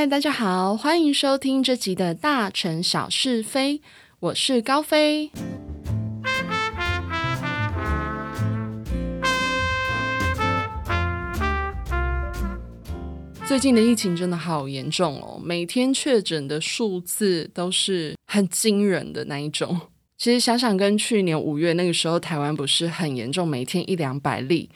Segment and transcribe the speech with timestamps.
[0.00, 3.82] 嗨，大家好，欢迎收听这集的大城小事非，
[4.18, 5.30] 我是高飞。
[13.46, 19.78] 最近的疫情真的好严重哦，每天确诊的数字都是很惊人的那一种。
[20.16, 24.70] 其实想想，跟去年五月那个时候，台湾不是很严重，每天一两百例。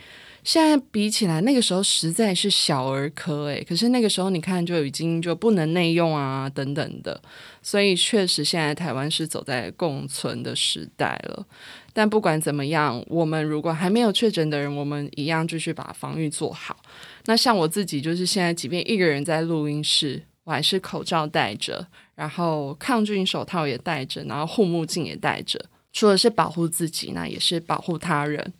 [0.44, 3.64] 现在比起来，那个时候实在是小儿科诶。
[3.66, 7.18] 可是那个时候你看，就已经就不能内用啊，等等的。
[7.62, 11.46] 所以确实，现在台湾是走在共存的时代了。
[11.94, 16.76] 但不管怎么样，我们如果还没有确诊的人，我们一样继续把防御做好。
[17.24, 25.58] 那像我自己，就是现在即便一个人在录音室，我还是口罩戴着，然后抗菌手套也戴着，然后护目镜也戴着。
[25.90, 28.52] 除了是保护自己，那也是保护他人。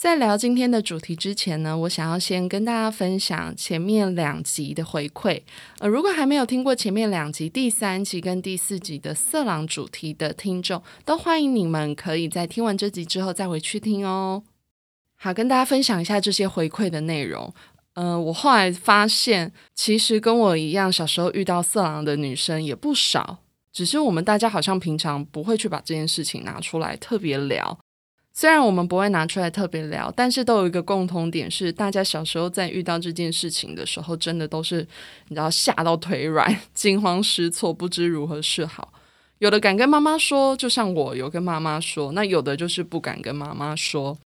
[0.00, 5.42] 在聊今天的主题之前呢，我想要先跟大家分享前面两集的回馈。
[5.78, 14.42] 呃，如果还没有听过前面两集，第三集跟第四集的色狼主题的听众，都欢迎你们可以在听完这集之后再回去听哦。
[15.16, 17.52] 好，跟大家分享一下这些回馈的内容。
[17.92, 23.40] 呃，我后来发现，其实跟我一样小时候遇到色狼的女生也不少，
[23.70, 27.78] 只是我们大家好像平常不会去把这件事情拿出来特别聊。
[28.32, 34.86] 虽然我们不会拿出来特别聊，但是都有一个共同点，是大家小时候在遇到这件事情的时候，真的都是
[35.28, 38.92] 你知道吓到腿软、惊慌失措、不知如何是好。
[39.38, 44.16] 有的敢跟妈妈说，就像我有跟妈妈说；那有的就是不敢跟妈妈说。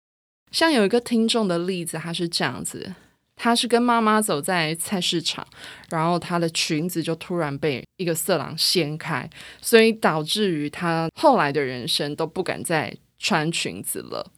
[0.50, 2.94] 像有一个听众的例子，他是这样子：
[3.34, 5.46] 他是跟妈妈走在菜市场，
[5.89, 9.28] 然后他的裙子就突然被一个色狼掀开，
[9.61, 12.94] 所以导致于他后来的人生都不敢再。
[13.25, 14.30] 穿裙子了，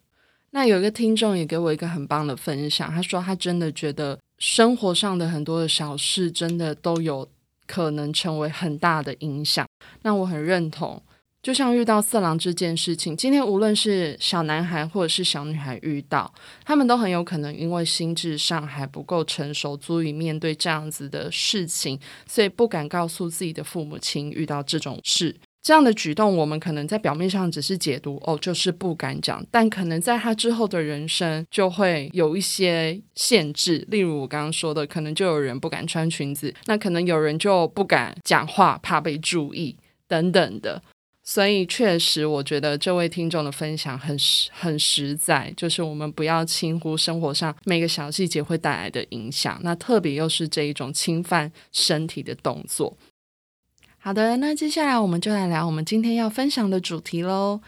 [0.51, 7.29] 那有一个听众也给我一个很棒的分享，他说他真的觉得生活上的很多的小事，真的都有
[7.67, 9.67] 可能成为很大的影响。
[10.03, 11.03] 那我很认同，
[11.43, 16.33] 就像遇到色狼这件事情，今天无论是小男孩或者是小女孩遇到，
[16.65, 21.99] 他们都很有可能因为心智上还不够成熟，足以面对这样子的事情，
[22.29, 25.35] 所以不敢告诉自己的父母亲遇到这种事。
[25.67, 33.85] 这样的举动，我们可能在表面上只是解读哦，就是不敢讲，但可能在他之后的人生就会有一些限制。
[33.91, 40.81] 例如我刚刚说的，可能就有人不敢穿裙子，那可能有人就不敢讲话，怕被注意等等的。
[41.25, 52.97] 所以确实，我觉得这位听众的分享很实很实在，就是我们不要轻忽生活上每个小细节会带来的影响，那特别又是这一种侵犯身体的动作。
[54.07, 57.61] 好的，那接下来我们就来聊我们今天要分享的主题喽。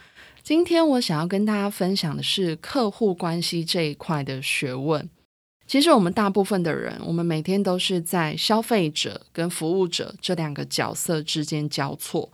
[0.44, 5.10] 今天我想要跟大家分享的是客户关系这一块的学问。
[5.66, 12.30] 其实我们大部分的人，我们每天都是在消费者跟服务者这两个角色之间交错。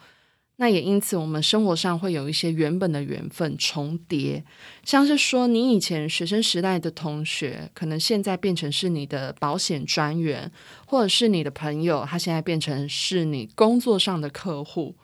[0.57, 4.45] 那也因此，我们生活上会有一些原本的缘分重叠，
[4.85, 10.53] 像是说，你以前学生时代的同学，可能现在变成是你的保险专员，
[10.87, 14.95] 或者是你的朋友，他现在变成是你工作上的客户。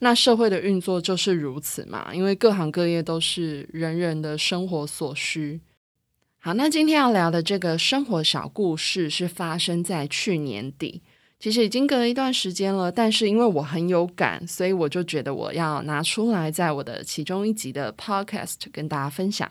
[0.00, 5.60] 那社会的运作就是如此嘛，因为各行各业都是人人的生活所需。
[6.40, 11.00] 好，那今天要聊的这个生活小故事，是发生在去年底。
[11.40, 19.50] 其实已经隔了一段时间了，但是因为我很有感，所以我就觉得我要拿出来，在我的其中一集的 podcast 跟大家分享。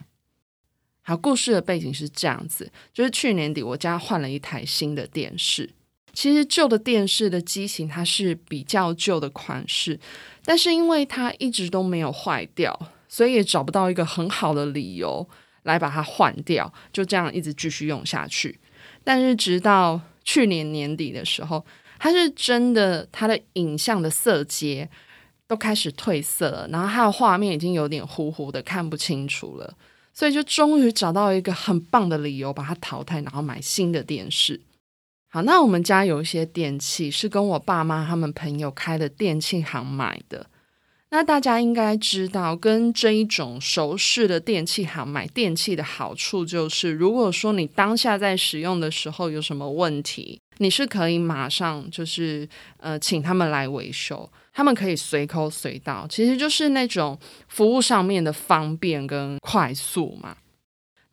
[1.02, 5.68] 好，故事的背景是这样子：就是去年底我家换了一台新的电视。
[6.14, 10.00] 其实旧的电视的机型它是比较旧的款式，
[10.44, 15.28] 但是因为它一直都没有坏掉，所以也找不到一个很好的理由
[15.64, 18.60] 来把它换掉，就这样一直继续用下去。
[19.04, 20.00] 但是直到
[20.32, 21.66] 去年年底的时候，
[21.98, 24.88] 它是真的，它的影像的色阶
[25.48, 29.76] 都开始褪色了，然后它的画面已经有点糊糊的，看不清楚了。
[30.14, 34.62] 所以就终于找到一个很棒的理由，把它淘汰，然后买新的电视。
[35.30, 40.46] 好，那我们家有一些电器是跟我爸妈他们朋友开的电器行买的。
[41.12, 52.48] 那大家应该知道，跟这一种熟识的电器行买电器的好处就是，如果说你当下在使用的时候有什么问题，你是可以马上就是
[52.78, 57.18] 呃请他们来维修，他们可以随口随到，其实就是那种
[57.48, 60.38] 服务上面的方便跟快速嘛。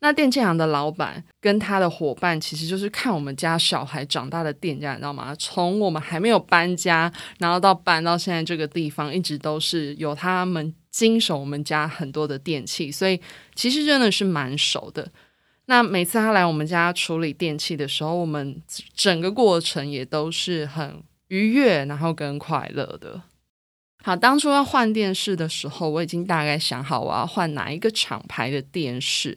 [0.07, 5.35] 那电器行的老板跟他的伙伴，其实就是看我们家小孩长大的店家，你知道吗？
[5.37, 13.21] 从我们还没有搬家，然后到搬到现在这个地方，一直都是有他们经手我们家很多的电器，所以
[13.57, 15.11] 其实真的是蛮熟的。
[15.65, 18.63] 那每次他来我们家处理电器的时候，我们
[18.95, 23.21] 整个过程也都是很愉悦，然后跟快乐的。
[24.07, 29.37] 好，当初要换电视的时候，我已经大概想好我要换哪一个厂牌的电视，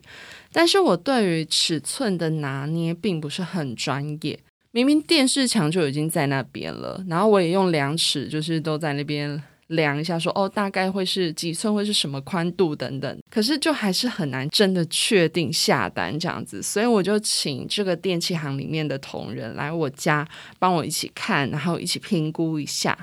[0.53, 4.39] 但是我对于尺寸的拿捏并不是很专业。
[4.69, 13.19] 明明电视墙就已经在那边了，然后我也用量尺，就是都在那边量一下，说哦，大概会是几寸，会是什么宽度等等。
[13.31, 20.27] 可是就还是很难真的确定下单这样子，所以我就请这个电器行里面的同仁来我家
[20.59, 22.95] 帮我一起看，然后一起评估一下。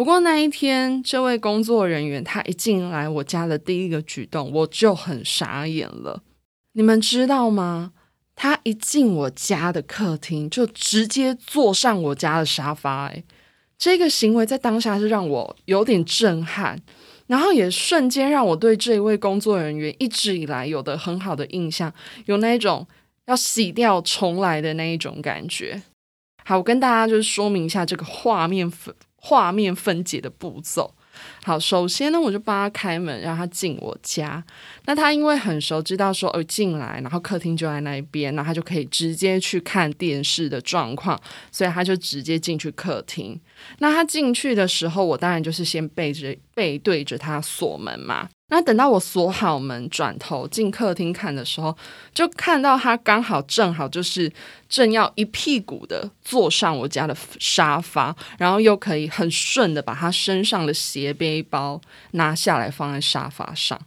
[0.00, 6.22] 不过那一天，这位工作人员他一进来我家的第一个举动，我就很傻眼了。
[6.72, 7.92] 你们知道吗？
[8.34, 13.08] 他一进我家的客厅，就直接坐上我家的沙发。
[13.08, 13.22] 诶，
[13.76, 16.80] 这个行为在当下是让我有点震撼，
[17.26, 21.92] 然后也瞬间让我对这一位工作人员一直以来有的很好的印象，
[22.24, 22.86] 有那种
[23.26, 25.82] 要洗掉重来的那一种感觉。
[26.46, 28.72] 好，我跟大家就是说明一下这个画面。
[29.20, 30.94] 画面分解的步骤，
[31.44, 34.42] 好，首先呢，我就帮他开门，让他进我家。
[34.86, 41.20] 那他因为很熟，知道说哦进来，然后客厅就在那一边，那他就可以直接去看电视的状况，
[41.52, 43.38] 所以他就直接进去客厅。
[43.78, 48.28] 那他进去的时候，我当然就是先背着背对着他锁门嘛。
[48.50, 51.74] 那等到我锁好门，转头进客厅看的时候，
[52.12, 54.30] 就看到他刚好正好就是
[54.68, 61.80] 正要一屁股的坐上我家的沙发，然后又可以很顺的把他身上的斜背包
[62.10, 63.80] 拿下来放在沙发上。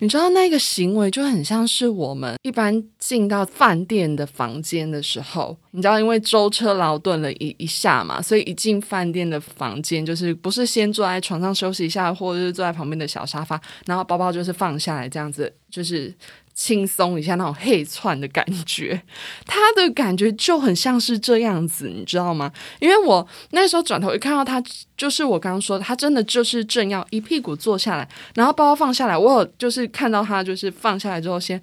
[0.00, 16.14] 你知道那个行为就很像是我们一般进到饭店的房间的时候，你知道，因为舟车劳顿了一一下嘛，所以一进饭店的房间，就是不是先坐在床上休息一下，或者是坐在旁边的小沙发，然后包包就是放下来这样子，就是。
[16.58, 19.00] 轻松一下那种黑窜的感觉，
[19.46, 22.52] 他的感觉就很像是这样子，你知道吗？
[22.80, 24.60] 因为我那时候转头一看到他，
[24.96, 31.62] 就是我刚刚说的，他真的就是正要一屁股坐下来，然后包包放下来，我有就是看到他就是放下来之后先，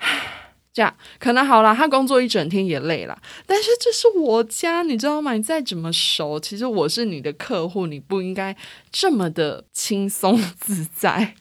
[0.72, 5.34] 这样可能好了，他工作一整天也累了，但是这是我家，你知道吗？
[5.34, 8.56] 你再怎么熟，其实我是你的客户，你不应该
[8.90, 11.34] 这么的轻松自在。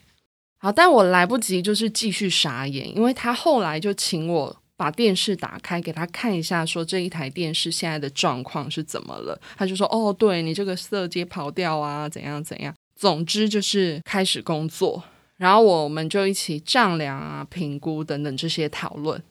[0.62, 9.40] 好，但我来不及，就是继续傻眼，因为他后来就请我把电视打开给他看一下，说这一台电视现在的状况是怎么了。
[9.58, 15.02] 他就说：“哦，对你这个色阶跑掉啊，怎样怎样。”总之就是开始工作，
[15.38, 19.24] 然后我们就一起丈量啊、评估等等这些讨论。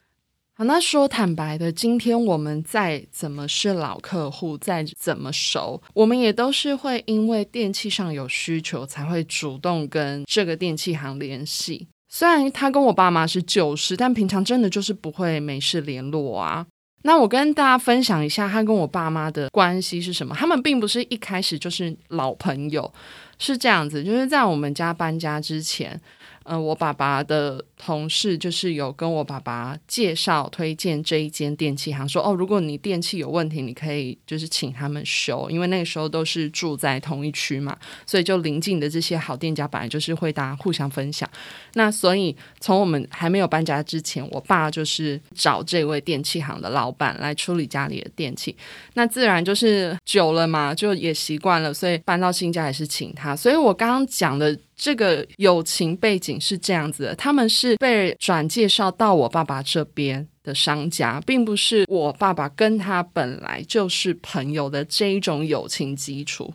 [0.59, 11.87] 好，那说坦白的，今天我们再怎么是老客户，再怎么熟，我们也都是会因为电器上有需求，才会主动跟这个电器行联系。
[12.09, 16.67] 虽然他跟我爸妈是旧识，但平常真的就是不会没事联络啊。
[17.03, 20.35] 那我跟大家分享一下，他跟我爸妈的关系是什么？
[20.35, 22.93] 他们并不是一开始就是老朋友，
[23.39, 26.01] 是这样子，就是在我们家搬家之前。
[26.51, 41.29] 嗯，我爸爸的同事就是有跟我爸爸介绍推荐这一间电器行，说哦，如果你电器有问题，你可以就是请他们修，因为那个时候都是住在同一区嘛，所以就邻近的这些好店家本来就是会大家互相分享。
[41.75, 48.57] 那所以从我们还没有搬家之前，我爸就是找这位电器行的老板来处理家里的电器，
[48.95, 53.37] 那自然就是久了嘛，就也习惯了，所以搬到新家也是请他。
[53.37, 54.59] 所以我刚刚讲的。
[54.79, 66.55] 这个友情背景是这样子的，他们是被转介绍到我爸爸这边的商家，并不是我爸爸跟他本来就是朋友的这一种友情基础。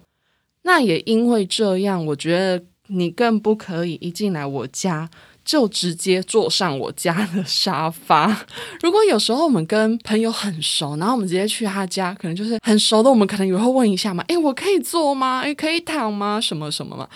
[0.62, 5.10] 那也因为这样，我觉得你更不可以一进来我家。
[5.46, 8.46] 就直接坐上我家的沙发。
[8.82, 15.42] 如果有时候我们跟朋友很熟，然后我们直接去他家，可能就是很熟的，我们可能也会问一下嘛，诶，我可以坐吗？
[15.42, 16.40] 诶，可以躺吗？
[16.42, 17.08] 什么什么嘛？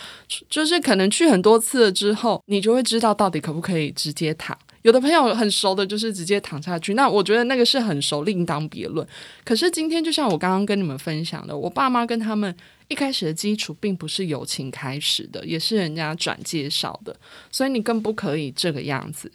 [0.50, 4.58] 就是可能去很多次了之后，你就会知道到底可不可以直接躺。
[4.88, 6.94] 有的朋友很熟的，就是直接躺下去。
[6.94, 9.06] 那我觉得那个是很熟，另当别论。
[9.44, 12.56] 可是今天就像我刚刚跟你们分享的，我爸妈跟他们。
[12.88, 17.14] 一开始的基础并不是友情开始的，也是人家转介绍的，
[17.52, 19.30] 所以你更不可以这个样子。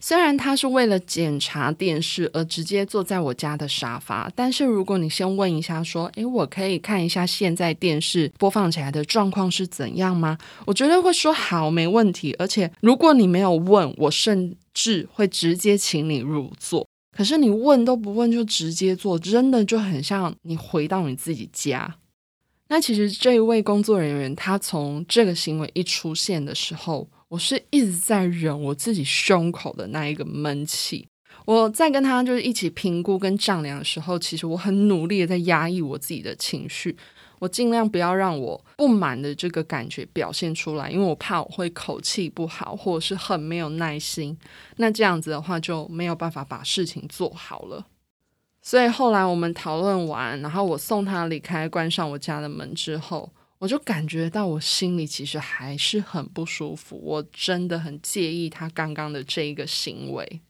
[0.00, 12.34] 虽然他是为了检查电视而直接坐在我家的沙发，但是如果你先问一下，说：“诶，我可以看一下现在电视播放起来的状况是怎样吗？”我觉得会说好，没问题。
[12.38, 16.86] 而且如果你没有问，我甚至会直接请你入座。
[17.16, 21.96] 可是你问都不问就直接坐，真的就很像你回到你自己家。
[22.68, 31.06] 那其实这一位工作人员，他从这个行为一出现的时候，我是一直在忍我自己胸口的那一个闷气。
[31.44, 36.96] 我在跟他就是一起评估跟丈量的时候，其实我很努力的在压抑我自己的情绪。
[37.38, 44.36] 我尽量不要让我不满的这个感觉表现出来，因为我怕我会口气不好，或者是很没有耐心。
[44.76, 47.86] 那这样子的话就没有办法把事情做好了。
[48.60, 57.00] 所以后来我们讨论完，然后我送他离开，关上我家的门之后，我就感觉到我心里其实还是很不舒服。
[57.02, 60.40] 我真的很介意他刚刚的这一个行为。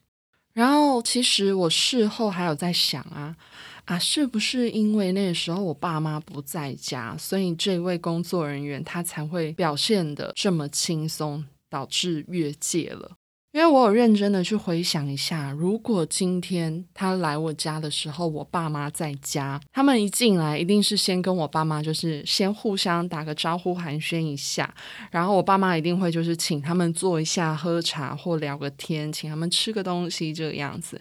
[0.53, 3.37] 然后其实我事后还有在想啊。
[3.85, 13.13] 啊，是不是因为那个时候我爸妈不在家，所以这位工作人员他才会表现的这么轻松，导致越界了？
[13.53, 24.73] 因为我有认真的去回想一下，如果今天他来我家的时候，我爸妈在家，他们一进来一定是先跟我爸妈就是先互相打个招呼寒暄一下，
[25.11, 31.01] 然后我爸妈一定会就是请他们坐一下喝茶或聊个天，请他们吃个东西这个样子。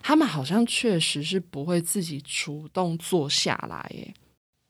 [0.00, 4.14] 他们好像确实是不会自己主动坐下来，耶。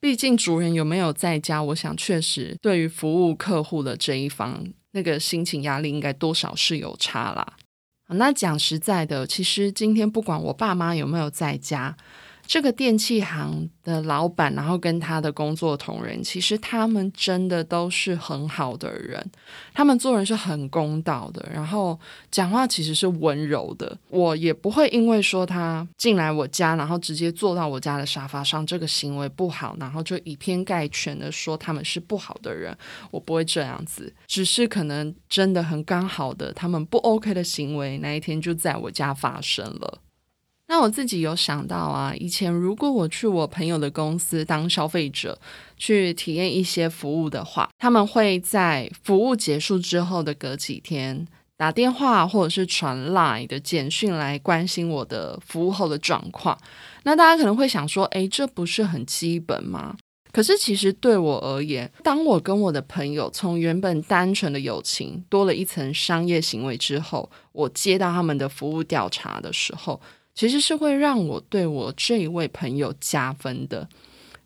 [0.01, 7.53] 毕竟主人有没有在家，我想确实对于服务客户的这一方，那个心情压力应该多少是有差啦。
[8.07, 11.95] 那讲实在的，其实今天不管我爸妈有没有在家。
[12.49, 19.23] 这个电器行的老板，然后跟他的工作同仁，其实他们真的都是很好的人，
[19.71, 21.99] 他们做人是很公道的，然后
[22.31, 23.95] 讲话其实是温柔的。
[24.09, 32.75] 我也不会因为说他进来我家，然后直接坐到我家的沙发上，这个行为不好，然后就以偏概全的说他们是不好的人。
[33.11, 39.99] 我不会这样子，只是可能真的很刚好的，他们不 OK 的行为那一天就在我家发生了。
[40.71, 45.35] 那我自己有想到啊，以前如果我去我朋友的公司当消费者，
[45.77, 56.55] 去体验一些服务的话，他们会在服务结束之后的隔几天打电话或者是传 Line 的简讯来关心我的服务后的状况。
[57.01, 59.97] 那大家可能会想说，诶，这不是很基本吗？
[60.31, 69.99] 可是其实对我而言，当我跟我的朋友从原本单纯的友情多了一层商业行为之后，我接到他们的服务调查的时候。
[70.39, 73.85] 其实是会让我对我这一位朋友加分的。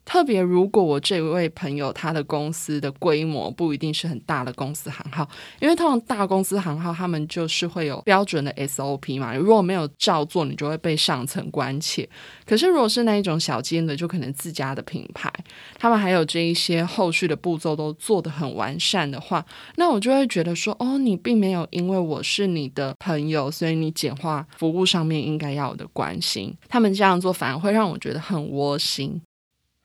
[0.06, 5.28] 特别如果我这位朋友他的公司的规模不一定是很大的公司行号，
[5.60, 12.08] 因为通常大公司行号他们就是会有标准的 SOP 嘛，如果没有照做，你就会被上层关切。
[12.46, 15.32] 可是如果是那一种小间的，就可能自家的品牌，
[15.78, 19.46] 他们还有这一些后续的步骤都做得很完善的话，
[19.76, 26.54] 那我就会觉得说，哦，你并没有因为我是你的朋友，所以你简化服务上面应该要有的关心。
[26.68, 29.22] 他们这样做反而会让我觉得很窝心。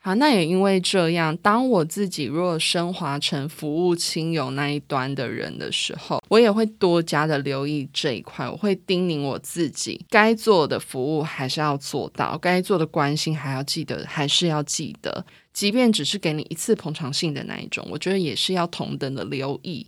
[0.09, 8.49] 啊，那也因为这样，当我自己若升华成服务亲友那一端的人的时候，我也会多加的留意这一块。
[8.49, 19.87] 我会叮咛我自己，该做的服务还是要做到，该做的关心还要记得，还是要记得，即便只是给你一次捧场性的那一种，我觉得也是要同等的留意。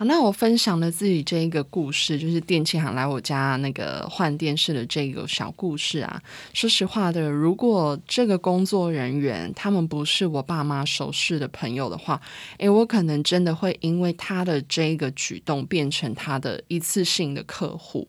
[0.00, 6.22] 好，那我分享的自己这一个故事，就是电器行来我家那个换电视的这个小故事啊。
[6.54, 12.22] 说实话的，如果这个工作人员他们不是我爸妈熟识的朋友的话，
[12.58, 18.06] 诶，我可能真的会因为他的这个举动变成他的一次性的客户。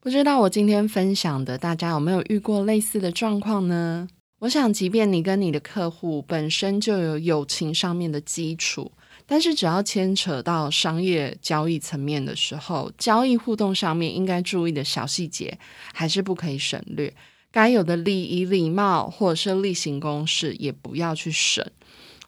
[0.00, 4.08] 不知道我今天分享的，大家有没有遇过类似的状况呢？
[4.38, 8.90] 我想，即便你跟你的客户本身就有友情上面的基础。
[9.30, 15.58] 但是，只要牵扯到商业交易层面的时候，交易互动上面应该注意的小细节，
[15.92, 17.12] 还是不可以省略。
[17.52, 21.62] 该有的礼仪、礼貌或者是例行公事，也不要去省。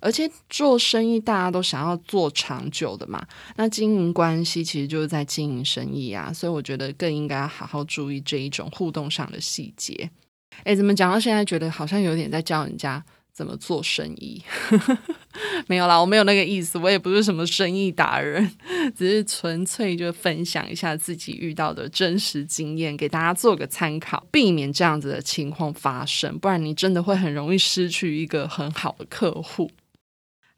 [0.01, 3.27] 而且做生意，大家都想要做长久的嘛。
[3.57, 6.31] 那经营关系，其实就是在经营生意啊。
[6.31, 10.11] 所以，我觉得更应该好好注意这一种互动上的细节。
[10.65, 13.03] 诶，怎么讲到现在，觉得好像有点在教人家。
[13.33, 14.43] 怎么做生意？
[15.67, 18.51] 没有啦，我没有那个意思，我也不是什么生意达人，
[18.97, 29.71] 只是纯粹就分享一下自己遇到的真实经验，给大家做个参考，避免这样子的情况发生，不然你真的会很容易失去一个很好的客户。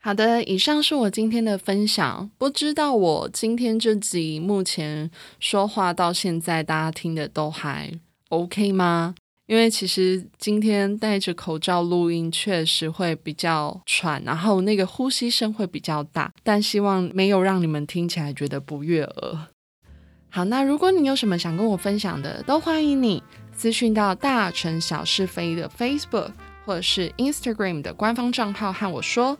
[0.01, 7.93] 好的，以上是我今天的分享，不知道我今天这集目前说话到现在，大家听的都还
[8.31, 9.15] OK 吗？
[9.47, 19.39] 因为其实今天戴着口罩录音，确实会比较喘，然后那个呼吸声会比较大，但希望没有让你们听起来觉得不悦耳。
[20.31, 23.23] 好，那如果你有什么想跟我分享的，都欢迎你
[23.53, 26.31] 私讯到大城小是非的 Facebook
[26.65, 29.37] 或者是 Instagram 的官方账号和我说，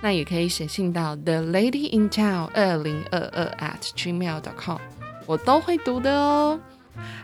[0.00, 4.78] 那也可以写信到 The Lady in Town 二零二二 at gmail.com，
[5.26, 6.58] 我都会读的哦。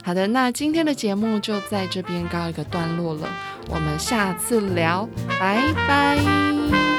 [0.04, 3.28] 好的，那今天的节目就在这边告一个段落了，
[3.68, 5.08] 我们下次聊，
[5.38, 6.95] 拜拜。